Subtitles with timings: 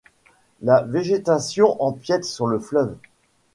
[0.63, 2.95] La végétation empiète sur le fleuve.